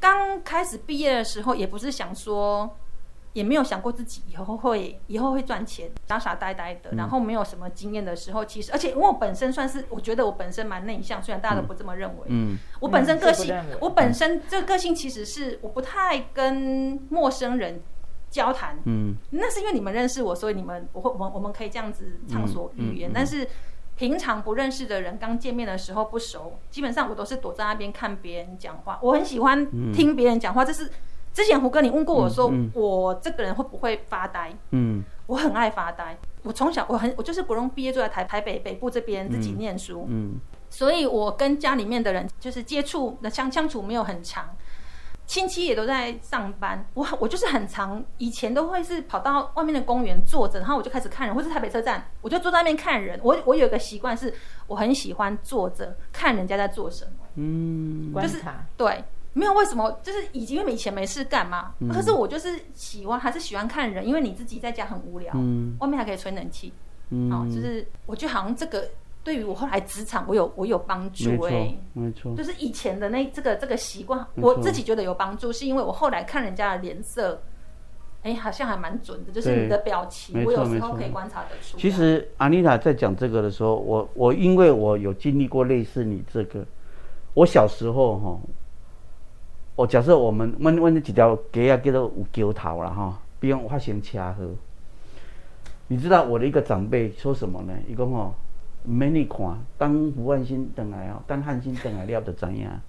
[0.00, 2.78] 刚开始毕业的时候，也不是想说，
[3.32, 12.24] 也没有想过自己以后会以后会赚钱，傻傻呆呆的，然后没有什么经验的时候，其实而且因为我本身算是，我觉得我本身蛮内向，虽然大家都不这么认为。
[12.26, 17.82] 嗯，我本身个性，我本身这个个性其实是我不太跟陌生人。
[18.32, 23.10] 交谈，嗯，那是因为你们认识我，所以你们我会我我们可以这样子畅所欲言。
[23.12, 23.46] 但是
[23.94, 28.98] 平常不认识的人，刚见面的时候不熟，基本上我都是躲在那边看别人讲话。
[29.02, 30.90] 我很喜欢听别人讲话，这是
[31.32, 34.52] 之前胡哥你问过我说，我这个人会不会发呆？
[34.70, 36.16] 嗯，我很爱发呆。
[36.42, 40.34] 我从小我很我就是国中毕业，就在台台北北部这边自己念书，嗯，
[40.68, 44.48] 所以我跟家里面的人就是接触的相相处没有很长。
[45.24, 53.18] 亲戚也都在上班，我我就是很常以前都会是跑到外面的公园坐着，然后我就开始看人，或是台北车站，我就坐在那边看人。
[53.22, 54.34] 我我有一个习惯是，
[54.66, 58.42] 我很喜欢坐着看人家在做什么，嗯，就是
[58.76, 66.72] 对，没有为什么，就是以前因为以前没事干嘛，可是我就是喜欢还是喜欢看人，因为你自己在家很无聊，嗯，外面还可以吹冷气，
[67.10, 68.88] 嗯，哦，就是我觉得好像这个。
[69.24, 77.40] 对于我后来职场，我有我有帮助哎，没错，就是以前的那这个这个习惯，我自己觉得有帮助，是因为我后来看人家的脸色，
[78.22, 81.78] 哎，好像还蛮准的，就是你的表情，我有时候可以观察得出。
[81.78, 86.66] 其实阿妮塔在讲这个的时候，我我因为我有经历过类似你这个，
[87.34, 88.40] 我小时候哈，
[89.74, 94.44] 我假设我们问问那几条街啊叫做有桥头了哈，比如发生车祸，
[95.88, 97.72] 你知道我的一个长辈说什么呢？
[97.88, 98.34] 一共哦。
[98.84, 102.80] 没你看，当胡汉新等来哦，当汉新等来了的怎样？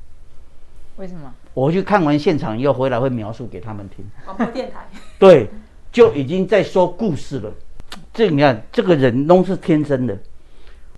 [0.98, 1.32] 为什么？
[1.54, 4.04] 我去看完现场以后回来会描述给他们听。
[4.26, 4.88] 广播电台。
[5.19, 5.48] 对，
[5.91, 7.52] 就已经在说故事了。
[8.12, 10.17] 这你看，这个人都是天生的。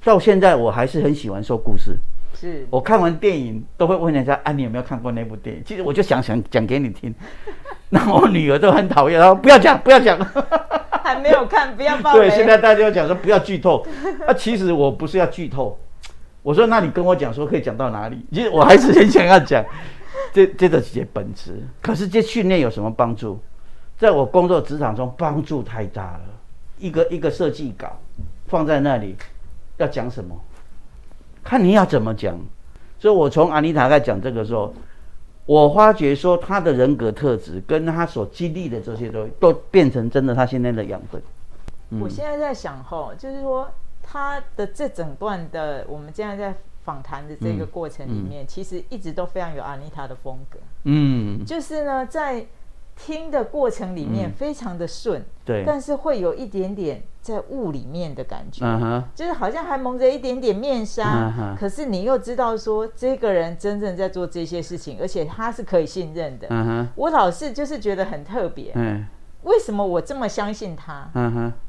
[0.03, 1.97] 到现在我还是很喜欢说故事。
[2.35, 2.67] 是。
[2.69, 7.13] 我看完电影都会问人家：“啊，你有没有看过那部电影？”其实我就想想讲给你听。
[7.89, 10.19] 那我女儿都很讨厌，然后不要讲，不要讲。
[11.03, 13.85] 还没有看，不要爆对，现在大家要讲说不要剧透。
[14.27, 15.79] 啊，其实我不是要剧透。
[16.41, 18.25] 我说，那你跟我讲说可以讲到哪里？
[18.31, 19.63] 其实我还是很想要讲
[20.33, 21.61] 这这个些本质。
[21.81, 23.39] 可是这训练有什么帮助？
[23.97, 26.21] 在我工作职场中帮助太大了。
[26.77, 27.97] 一个一个设计稿
[28.47, 29.15] 放在那里，
[29.77, 30.35] 要讲什么？
[31.45, 32.37] 看你要怎么讲。
[32.99, 34.73] 所以我从阿妮塔在讲这个时候。
[35.47, 41.21] 我发觉说他的人格特质跟他所经历的这些东西都变成真的他现在的养分。
[42.01, 43.69] 我现在在想哈，就是说
[44.01, 50.57] 他的这整段的我们现在在访谈的这个过程里面，其实一直都非常有阿妮塔的风格。
[50.85, 52.43] 嗯，就是呢，在
[52.95, 58.65] 听的过程里面非常的顺，对，但是会有一点点在雾里面的感觉，
[59.13, 66.47] 就是好像还蒙着一点点面纱，可是你又知道说这个人真正在做这些事情，而且他是可以信任的，
[66.95, 69.05] 我老是就是觉得很特别，嗯，
[69.43, 71.09] 为什么我这么相信他？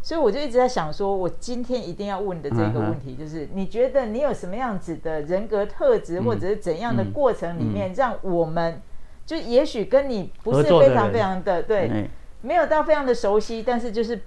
[0.00, 8.80] 所以我就一直在想说，我今天一定要问的这个问题就是，你觉得你有什么样子的人格特质，或者是怎样的过程里面，让我们。
[9.26, 12.08] 就也许跟你不是非常非常的对，
[12.40, 14.22] 没有到非常的熟悉，但是就是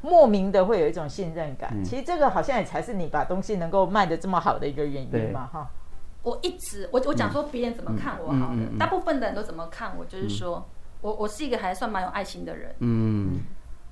[0.00, 1.84] 莫名的会有一种信任感。
[1.84, 5.70] 其实这个好像也才是你把东西能够卖的这么好的一个原因嘛，哈。
[6.22, 10.68] 我一直我我讲说别人怎么看我好的，大部分的人都怎么看我，就是说
[11.00, 13.40] 我我是一个还算蛮有爱心的人，嗯，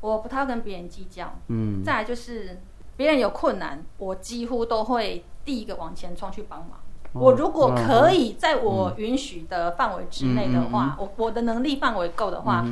[0.01, 2.61] 我不太跟别人计较，嗯，再来就是
[2.97, 6.81] 别人有困难，我几乎都会第一个往前冲去帮忙。
[7.13, 12.65] 我如果可以在我允许的范围之内的话，我我的能力范围够的话，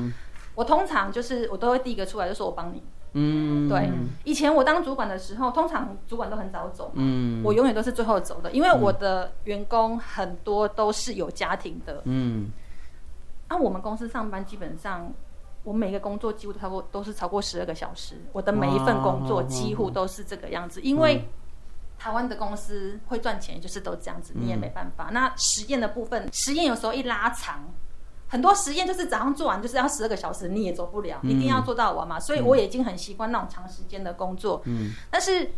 [0.55, 2.83] 我通常就是我都会第一个出来，就说我帮你。
[3.19, 3.91] 嗯，对。
[4.25, 12.03] 以前我当主管的时候，通常主管都很早走，嗯，我永远都是最后走的，因为我的员工很多都是有家庭的。
[12.05, 12.51] 嗯，
[13.49, 15.11] 那我们公司上班基本上，
[15.65, 21.25] 我每个工作几乎都超过都是超过十二个小时，我的每一份工作几乎都是这个样子，因为。
[21.99, 25.11] 台湾的公司会赚钱，就是都这样子，你也没办法。
[25.13, 27.65] 那实验的部分，实验有时候一拉长，
[28.29, 32.21] 很多实验就是早上做完就是要十二个小时，你也做不了，一定要做到完嘛。
[32.21, 34.63] 所以我已经很习惯那种长时间的工作。
[34.65, 35.51] 嗯，但是。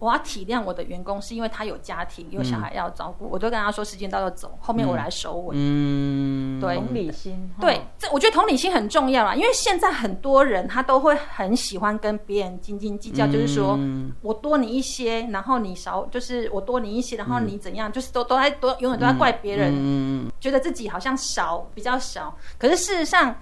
[0.00, 5.54] 我要体谅我的员工，是因为他有家庭、有小孩要照顾，我都跟他说时间到就走，后面我来收尾。
[5.58, 13.78] 嗯，对，同理心，对，这我觉得同理心很重要啊，因为现在很多人他都会很喜欢跟别人斤斤计较，就是说
[14.22, 23.36] 我多你一些，然后你少，就是我多你一些，然后你怎样，就是都都在都永远都在怪别人，觉得自己好像少比较少，可是事实上，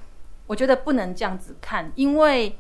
[0.49, 2.59] 我觉得不能这样子看，因为。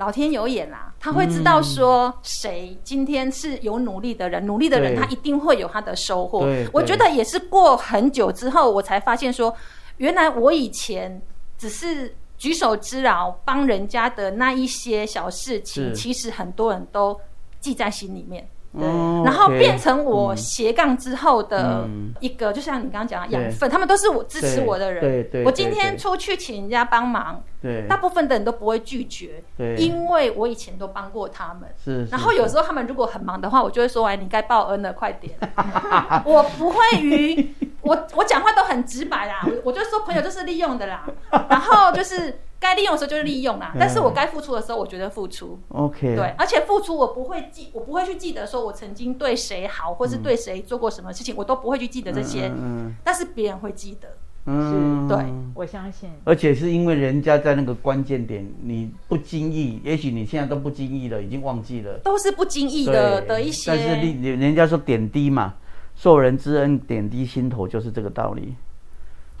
[0.00, 6.48] 老天有眼啦，他会知道说谁今天是有努力的人，努力的人他一定会有他的收获。
[6.72, 9.54] 我觉得也是过很久之后，我才发现说，
[9.98, 11.20] 原来我以前
[11.58, 17.20] 只是举手之劳帮人家的那一些小事情，其实很多人都
[17.60, 18.48] 记在心里面。
[18.72, 21.88] 然后变成我斜杠之后的
[22.20, 25.00] 一个，就像你刚刚讲养分，他们都是我支持我的人。
[25.00, 31.68] 对对，我今天出去请人家帮忙，对，大部分的人都不会拒绝，对，因为我以前都帮过他们。
[31.84, 35.34] 是，然后有时候他们如果很忙的话，我就会说：“哎，你该报恩了， 快点。
[36.24, 37.52] ”我不会于
[37.82, 41.04] 我我讲话都很直白啦，我我就说朋友就是利用的啦，
[41.48, 42.38] 然后就是。
[42.60, 45.58] 该利用的时候就是利用啦，但是我该付出的时候，我觉得付出。
[45.68, 46.14] OK。
[46.14, 52.52] 对，而且付出我不会记，我不会去记得说我曾经对谁好，或是对谁做过什么事情，我都不会去记得这些。
[52.54, 52.94] 嗯。
[53.02, 54.08] 但是别人会记得。
[54.44, 55.08] 嗯。
[55.08, 55.16] 对，
[55.54, 56.10] 我相信。
[56.24, 61.98] 而且是因为人家在那个关键点，你不经意，也许你现在都不经意了，已经忘记了。
[62.04, 63.70] 都是不经意的的一些。
[63.70, 65.54] 但是你人家说点滴嘛，
[65.96, 68.54] 受人之恩，点滴心头，就是这个道理。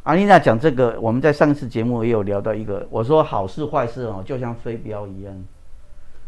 [0.04, 5.44] 阿丽娜讲这个，我们在上次节目也有聊到一个，我说好事坏事哦，就像飞镖一样，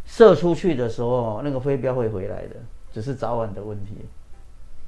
[0.05, 2.57] 射出去的时候，那个飞镖会回来的，
[2.93, 3.97] 只是早晚的问题。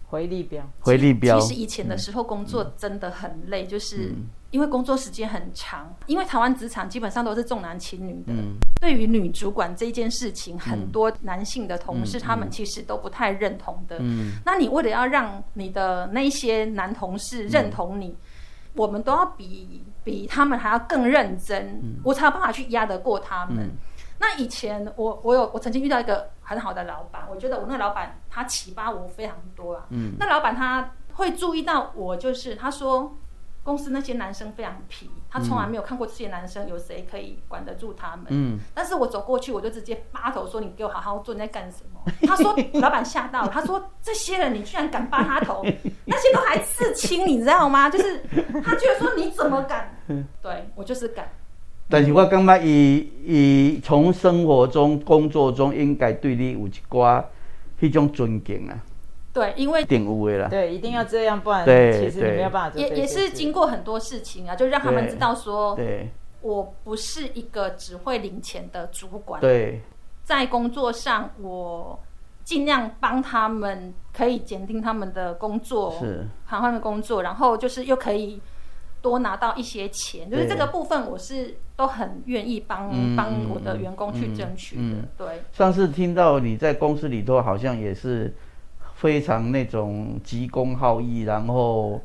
[0.06, 1.40] 回力镖，回力镖。
[1.40, 4.14] 其实以前的时候工作真的很累，就是
[4.50, 8.32] 因为工作时间很长，因为台湾职场基本上都是重男轻女的。
[8.80, 13.96] 对于女主管这件事情，很多男性的同事他们其实都不太认同的。
[14.00, 18.14] 嗯，那你为了要让你的那些男同事认同你。
[18.74, 23.70] 我们都要比比他们还要更认真，我才有办法去压得过他们。
[24.18, 29.87] 那以前我我有我曾经遇到一个很好的老板，我觉得我那个老板他启发我非常多啊。
[30.18, 33.16] 那老板他会注意到我，就是他说。
[33.64, 38.27] 公司那些男生非常皮，他从来没有看过这些男生有谁可以管得住他们。
[38.29, 45.64] 嗯，但是我走过去，我就直接扒头说：“你给我好好做，你在干什么？”他说：“老板吓到了，他说这些人你居然敢扒他头，
[46.05, 47.88] 那些都还刺青，你知道吗？
[47.88, 48.22] 就是
[48.62, 49.96] 他居然说你怎么敢？
[50.42, 51.27] 对我就是敢。
[51.88, 57.24] 但是我感觉以以从生活中、工作中应该对你有一寡
[57.81, 58.79] 那种尊敬啊。
[59.34, 60.48] 对，因为点无为了。
[60.48, 62.78] 对，一定要这样，不然其实你没有办法。
[62.78, 65.76] 也也是经过很多事情啊，就让他们知道说，
[66.40, 69.40] 我不是一个只会领钱的主管。
[69.40, 69.82] 对，
[70.22, 71.98] 在工作上，我
[72.44, 78.40] 尽量帮他们，可以减轻他们的工作，是，他们的工作，然后就是又可以
[79.02, 84.98] 多拿到一些钱，就是这个部分，我是都很愿意帮帮我的员工去争取的。
[85.18, 88.32] 对，上次听到你在公司里头好像也是。
[89.05, 92.00] 非常那种急公好义，然后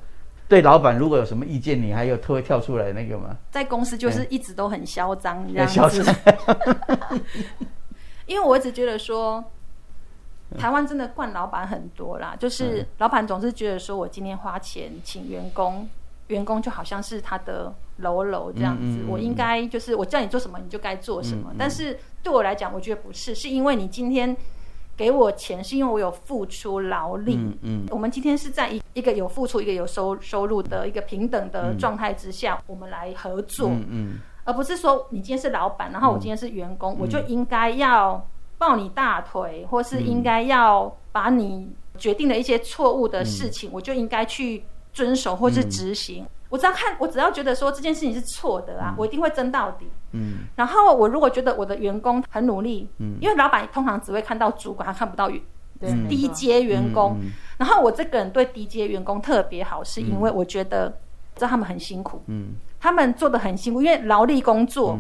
[0.50, 3.38] 对老板如果有什么意见，你还有特会跳出来那个吗？
[3.52, 6.14] 在公司就是一直都很嚣张这样子。
[8.28, 9.42] 因为我一直觉得说，
[10.58, 15.88] 台湾真的惯老板很多啦，就是老板总是觉得说我今天花钱请员工，
[16.28, 21.56] 员工就好像是他的喽喽这样子，我应该就是我叫你做什么你就该做什么。
[21.58, 24.36] 但是对我来讲，我觉得不是，是因为你今天。
[25.00, 27.38] 给我钱是因为我有付出劳力。
[27.38, 33.70] 嗯嗯，我们今天是在一一个有付出、一个有收收入的一个平等的状态之下，我们来合作。
[33.70, 38.28] 嗯嗯，而不是说你今天是老板，然后我今天是员工，我就应该要
[38.58, 46.26] 抱你大腿，或是应该要把你决定的一些错误的事情，我就应该去遵守或是执行。
[46.50, 49.88] 我只要看，我只要觉得说这件事情是错的啊，我一定会争到底。
[50.12, 55.30] 嗯，然后我如果觉得我的员工很努力，嗯，因为老板通常只会看到主管，他看不到
[56.10, 57.18] 低阶员工。
[57.58, 60.90] 然后我这个人对低阶员工特别好，是因为我觉得
[61.36, 64.98] 知道他们很辛苦，嗯，他们做的很辛苦，因为劳力工作。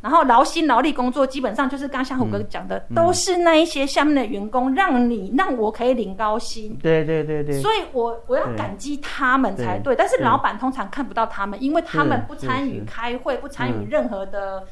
[0.00, 6.74] 然后劳心劳力工作，基本上就是刚像虎哥讲的，都是那一些下面的员工，让你让我可以领高薪。
[6.82, 7.60] 对对对对。
[7.60, 9.94] 所以我我要感激他们才对。
[9.94, 14.64] 但是老板通常看不到他们，因为他们不参与开会，不参与任何的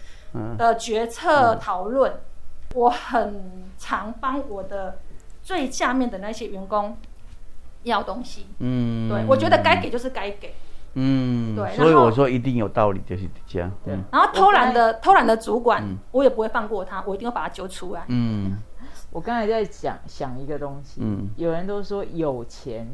[0.56, 2.12] 的决策讨论。
[2.74, 4.98] 我很常帮我的
[5.42, 6.96] 最下面的那些员工
[7.82, 8.46] 要东西。
[8.60, 9.08] 嗯。
[9.08, 10.54] 对，我觉得该给就是该给。
[10.94, 13.70] 嗯，对，所以我说一定有道理，就是这样。
[13.84, 18.04] 对，然后偷懒的偷懒的主管，我也不会放过他，我一定要把他揪出来。
[18.08, 18.56] 嗯，
[19.10, 22.88] 我刚才在想想一个东西，嗯，有人都说有钱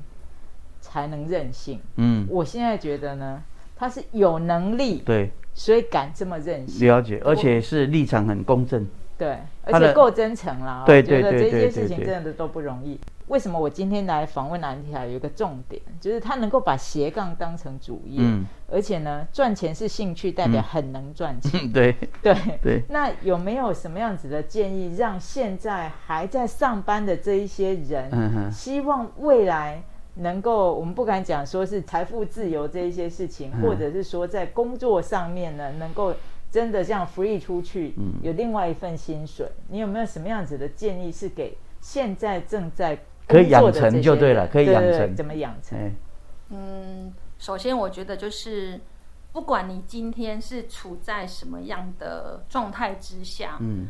[0.81, 3.43] 才能任性，嗯，我现在觉得呢，
[3.77, 8.87] 他是有能力，对，所以敢这么任性，了解，而且是立场很公正，
[9.17, 13.01] 对，而且够真诚啦，对对对对，这些事情真的都不容易。
[13.29, 22.37] 为什么我今天来访问南提亚有一个重点，就是他能够把斜杠当成主业，嗯，而且呢，赚钱是兴趣，代表很能赚钱， 对对。
[22.61, 22.83] 对。
[22.91, 29.83] 那有没有什么样子的建议，让现在还在上班的这一些人，希望未来
[30.17, 36.15] 能够，我们不敢讲说是财富自由这一些事情，或者是说在工作上面呢，能够
[36.51, 42.99] 真的这样 free 出去，嗯，有另外一份薪水，你有没有什么样子的建议是给现在正在？
[43.27, 45.15] 可以养成就对了，可以养成。
[45.15, 45.97] 怎么养成？
[46.51, 48.81] 嗯，首先我觉得就是，
[49.33, 53.89] 不管你今天是处在什么样的状态之下，嗯，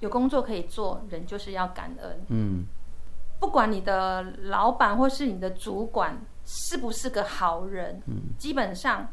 [0.00, 2.20] 有工作可以做，人就是要感恩。
[2.28, 2.64] 嗯，
[3.40, 9.08] 不管你的老板或是你的主管是不是个好人，嗯，基本上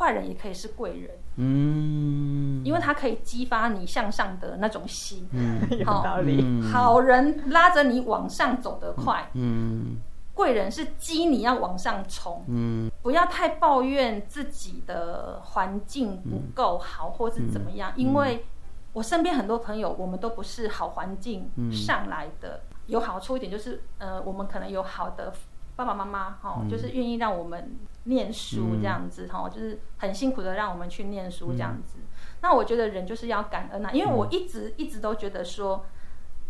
[0.00, 1.10] 坏人也可以是贵人。
[1.36, 6.62] 嗯，因为他可以激发你向上的那种心，嗯， 有道理。
[6.62, 9.96] 好人拉着你往上走得快，嗯，
[10.34, 18.44] 贵人是激你要往上冲，嗯，不要太抱怨自己的环境不够好或是怎么样，因为
[18.92, 22.62] 我身边很多朋友，我们都不是好环境上来的。
[22.86, 25.32] 有好处一点就是，呃，我们可能有好的
[25.76, 27.70] 爸爸妈妈，哈，就是愿意让我们。
[28.04, 31.98] 念书这样子哈，就是很辛苦的让我们去念书这样子。
[32.40, 35.84] 那我觉得人就是要感恩啊，因为我一直一直都觉得说，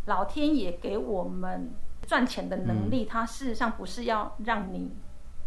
[0.07, 1.73] 老天爷给我们
[2.07, 4.93] 赚钱的能力，他事实上不是要让你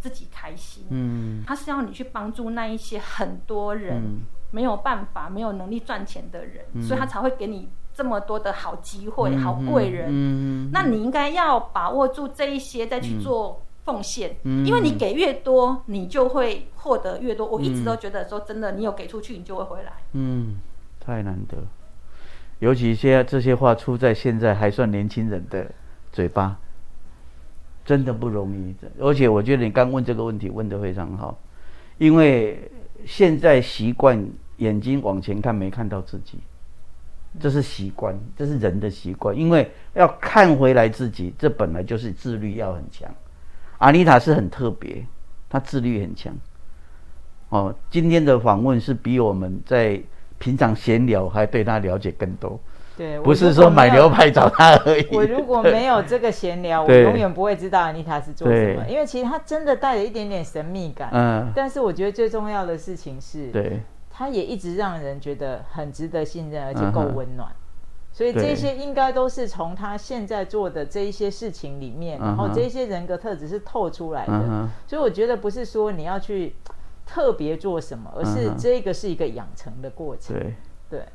[0.01, 4.19] 自己开心，嗯，他是要你去帮助那一些很多人
[4.51, 10.09] 没有办法、没有能力赚钱的人，所以他才会给你这么多的好机会、好贵人。
[10.09, 13.61] 嗯，那你应该要把握住这一些，再去做。
[13.85, 17.45] 奉献，因为你给越多，你就会获得越多。
[17.45, 19.91] 我一直都觉得说，真的，你有给出去，你就会回来。
[20.13, 20.55] 嗯，
[20.99, 21.57] 太难得，
[22.59, 25.69] 尤其现在这些话出在现在还算年轻人的
[26.13, 26.57] 嘴巴，
[27.83, 28.73] 真的不容易。
[28.99, 31.37] 而且我觉得你刚问这个问题问得非常好，
[31.97, 32.71] 因为
[33.05, 34.25] 现在习惯
[34.57, 36.39] 眼睛往前看，没看到自己，
[37.37, 39.37] 这是习惯，这是人的习惯。
[39.37, 43.13] 因为要看回来自己，这本来就是自律要很强。
[43.83, 45.05] 阿妮塔是很特别，
[45.49, 46.33] 她自律很强。
[47.49, 50.01] 哦，今天的访问是比我们在
[50.39, 52.57] 平常闲聊还对她了解更多。
[52.95, 55.07] 对，不是说买牛排找他而已。
[55.11, 58.87] 我如果没有这个闲聊， 我永远不会知道阿妮塔是做什么。
[58.87, 61.09] 因为其实她真的带着一点点神秘感。
[61.11, 61.51] 嗯。
[61.53, 67.49] 但是我觉得最重要的事情是，对，她也一直让人觉得很值得信任，而且够温暖。
[68.13, 74.69] 所以这些应该都是从他现在做的这一些事情里面，然后这些人格特质是透出来的。
[74.87, 76.55] 所以我觉得不是说你要去
[77.05, 80.37] 特别做什么，而是这个是一个养成的过程。
[80.37, 80.53] 对
[80.89, 81.05] 对，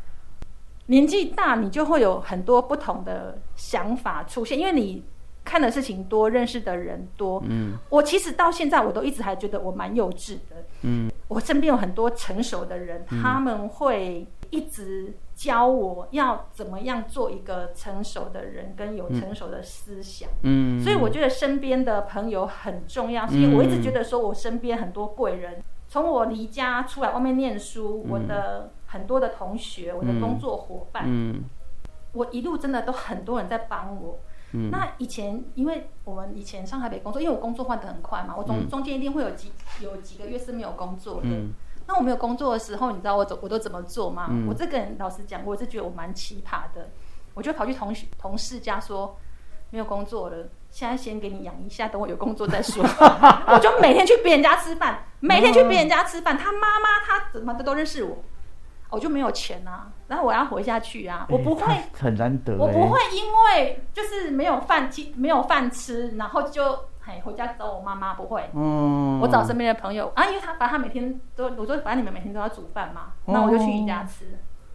[0.87, 5.05] 年纪大你就会有很多不同的想法出现，因为你。
[5.45, 7.43] 看的事情多，认识的人多。
[7.47, 10.57] 嗯，我其实到现在我都一直还觉得我蛮幼稚的。
[10.83, 20.29] 嗯，我身边有很多成熟的人，他们会一直教我要怎么样做一个成熟的人，跟有成熟的思想。
[20.43, 23.25] 嗯，所以我觉得身边的朋友很重要。
[23.25, 31.45] 所以我一直觉得说我身边很多贵人，从我离家出来外面念书，我的很多的同学，我的工作伙伴，嗯，
[32.15, 34.19] 我一路真的都很多人在帮我。
[34.73, 39.53] 那以前，因为我们以前上海北工作，因为我工作换得很快嘛，我中中间一定会有几
[39.85, 41.29] 有几个月是没有工作的。
[41.89, 44.29] 那我没有工作的时候，你知道我怎我都怎么做吗？
[44.47, 46.91] 我这个人老实讲，我是觉得我蛮奇葩的。
[47.35, 49.17] 我就跑去同学同事家说，
[49.71, 52.85] 没有工作了，现在先给你养一下，等我有工作再说。
[53.49, 58.19] 我就每天去别人家吃饭，每天去别人家吃饭，他妈妈他怎么的都认识我。
[58.91, 68.43] 我就没有钱啊，然后我要活下去啊，我不会很难得，我不会因为就是没有饭吃，没有饭吃，然后就嘿回家找我妈妈，不会。
[68.53, 74.27] 嗯，我找身边的朋友啊，因为他反正他每天都，我说反正你们每天都要煮饭嘛，那我就去你家吃。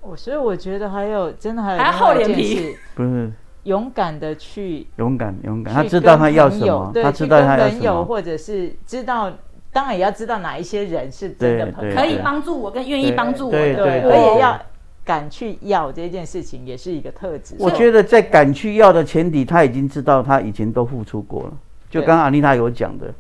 [0.02, 3.32] 我所以我觉得还有真的还有还厚脸皮， 不是
[3.64, 9.32] 勇敢的去勇敢勇敢，他知道他要什么，他知道他要什么，或者是知道。
[9.72, 14.56] 当然也要知道哪一些人是真的朋友，可以帮助我，跟愿意帮助我的，我也要
[15.04, 17.56] 敢去要这件事情，也是一个特质。
[17.58, 21.54] 我觉得在敢去要的前提，他已经知道他以前都付出过了。
[21.94, 23.14] 就刚刚阿丽塔有讲的，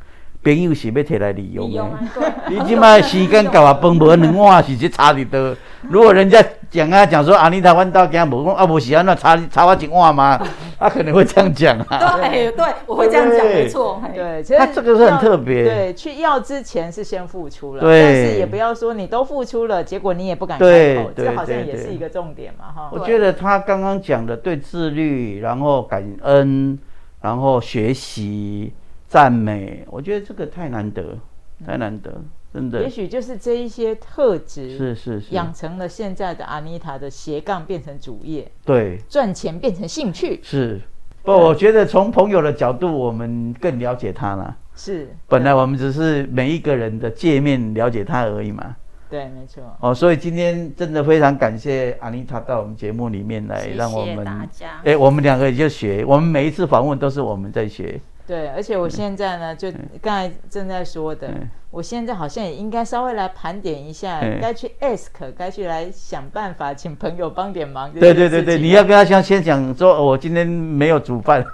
[0.43, 1.85] 朋友是要提来利用的，
[2.49, 5.55] 你起码时间搞啊，分无两碗是这差的多。
[5.89, 10.41] 如果人家讲啊讲说阿丽塔弯道给他无讲啊，无是安那差差我一碗吗？
[10.79, 12.17] 他可能会这样讲啊。
[12.17, 14.01] 对对，我会这样讲，没错。
[14.11, 15.63] 对，他这个是很特别。
[15.63, 20.65] 对，去要之前是先付出了，但是也不要说你都付出了，结果你也不敢开
[20.95, 22.89] 口，这好像也是一个重点嘛，哈。
[22.91, 26.77] 我觉得他刚刚讲的对自律，然后感恩，
[27.23, 28.73] 然后学习、
[29.07, 31.17] 赞美，我觉得这个太难得，
[31.65, 32.21] 太难得。
[32.53, 40.81] 真的，也许就是这一些特质，是是是，养成了现在的阿妮塔的斜杠变成主业，对，赚钱变成兴趣，是。
[41.23, 44.57] 不，我觉得从朋友的角度，我们更了解他了。
[44.75, 48.75] 是，本来我们只是每一个人的界面了解他而已嘛。
[49.13, 49.61] 对，没错。
[49.79, 54.81] 哦，所以今天真的非常感谢阿妮塔到我们节目里面来，让我们大家。
[54.83, 58.01] 哎，我们两个也就学，我们每一次访问都是我们在学。
[58.25, 61.29] 对，而且我现在呢，就刚才正在说的，
[61.69, 67.93] 我现在好像也应该稍微来盘点一下，该去 ask，该去来想办法，请朋友帮点忙。
[67.93, 71.45] 对对对对，你要跟他先先讲说，我今天没有煮饭。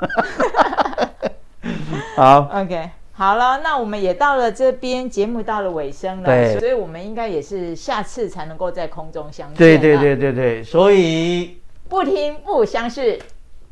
[2.16, 2.89] 好，OK，
[3.20, 9.57] 好了，那我们也到了这边，节目到了尾声了，所以我们应该也是下次才能够在空中相见。
[9.57, 11.57] 对对对对对，所以
[11.89, 13.20] 不听不相识，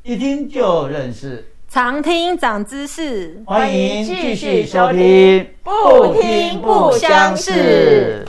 [0.04, 1.46] 一听就认识。
[1.70, 8.28] 常听长知识，欢迎继续收听，不听不相识。